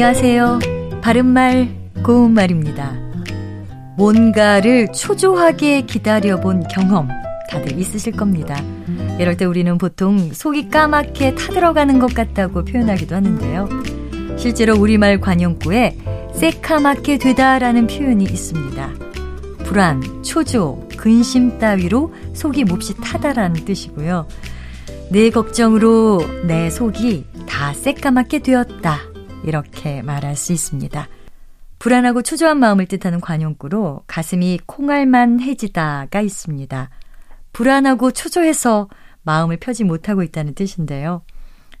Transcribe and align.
안녕하세요. 0.00 0.60
바른말, 1.02 1.74
고운말입니다. 2.04 2.92
뭔가를 3.96 4.92
초조하게 4.92 5.80
기다려본 5.86 6.68
경험 6.68 7.08
다들 7.50 7.76
있으실 7.76 8.12
겁니다. 8.12 8.62
이럴 9.18 9.36
때 9.36 9.44
우리는 9.44 9.76
보통 9.76 10.32
속이 10.32 10.68
까맣게 10.68 11.34
타들어가는 11.34 11.98
것 11.98 12.14
같다고 12.14 12.64
표현하기도 12.64 13.16
하는데요. 13.16 13.68
실제로 14.38 14.76
우리말 14.76 15.20
관용구에 15.20 15.98
새카맣게 16.32 17.18
되다라는 17.18 17.88
표현이 17.88 18.22
있습니다. 18.22 18.90
불안, 19.64 20.22
초조, 20.22 20.86
근심 20.96 21.58
따위로 21.58 22.14
속이 22.34 22.62
몹시 22.62 22.94
타다라는 23.02 23.64
뜻이고요. 23.64 24.28
내 25.10 25.30
걱정으로 25.30 26.20
내 26.46 26.70
속이 26.70 27.24
다 27.48 27.72
새까맣게 27.72 28.38
되었다. 28.38 29.07
이렇게 29.44 30.02
말할 30.02 30.36
수 30.36 30.52
있습니다. 30.52 31.08
불안하고 31.78 32.22
초조한 32.22 32.58
마음을 32.58 32.86
뜻하는 32.86 33.20
관용구로 33.20 34.02
가슴이 34.06 34.60
콩알만 34.66 35.40
해지다가 35.40 36.20
있습니다. 36.20 36.90
불안하고 37.52 38.10
초조해서 38.10 38.88
마음을 39.22 39.56
펴지 39.58 39.84
못하고 39.84 40.22
있다는 40.22 40.54
뜻인데요. 40.54 41.22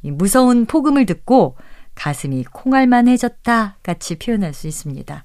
무서운 0.02 0.66
폭음을 0.66 1.06
듣고 1.06 1.56
가슴이 1.94 2.44
콩알만 2.44 3.08
해졌다 3.08 3.78
같이 3.82 4.18
표현할 4.18 4.54
수 4.54 4.68
있습니다. 4.68 5.24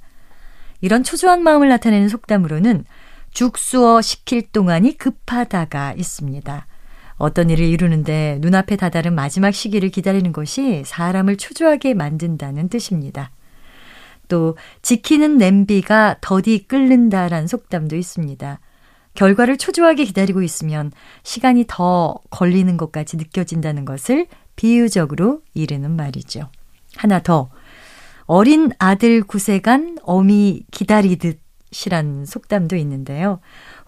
이런 0.81 1.03
초조한 1.03 1.43
마음을 1.43 1.69
나타내는 1.69 2.09
속담으로는 2.09 2.85
죽수어 3.31 4.01
시킬 4.01 4.51
동안이 4.51 4.97
급하다가 4.97 5.93
있습니다. 5.93 6.67
어떤 7.17 7.49
일을 7.49 7.65
이루는데 7.65 8.39
눈앞에 8.41 8.75
다다른 8.75 9.13
마지막 9.13 9.51
시기를 9.51 9.89
기다리는 9.89 10.31
것이 10.31 10.83
사람을 10.85 11.37
초조하게 11.37 11.93
만든다는 11.93 12.69
뜻입니다. 12.69 13.31
또 14.27 14.57
지키는 14.81 15.37
냄비가 15.37 16.17
더디 16.21 16.65
끓는다라는 16.67 17.47
속담도 17.47 17.95
있습니다. 17.95 18.59
결과를 19.13 19.57
초조하게 19.57 20.05
기다리고 20.05 20.41
있으면 20.41 20.91
시간이 21.23 21.65
더 21.67 22.15
걸리는 22.31 22.75
것까지 22.77 23.17
느껴진다는 23.17 23.85
것을 23.85 24.27
비유적으로 24.55 25.41
이르는 25.53 25.91
말이죠. 25.91 26.49
하나 26.95 27.19
더. 27.21 27.49
어린 28.25 28.71
아들 28.79 29.21
구세간 29.21 29.97
어미 30.03 30.63
기다리듯 30.71 31.42
이란 31.85 32.25
속담도 32.25 32.75
있는데요. 32.77 33.39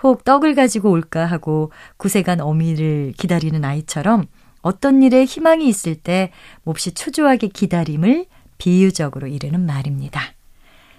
혹 0.03 0.23
떡을 0.23 0.55
가지고 0.55 0.91
올까 0.91 1.25
하고 1.25 1.71
구세간 1.97 2.41
어미를 2.41 3.13
기다리는 3.17 3.63
아이처럼 3.63 4.25
어떤 4.61 5.03
일에 5.03 5.25
희망이 5.25 5.67
있을 5.67 5.95
때 5.95 6.31
몹시 6.63 6.93
초조하게 6.93 7.49
기다림을 7.49 8.25
비유적으로 8.57 9.27
이르는 9.27 9.65
말입니다. 9.65 10.21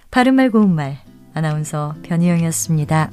바른말 0.09 0.51
고운말 0.51 0.99
아나운서 1.33 1.95
변희영이었습니다. 2.03 3.11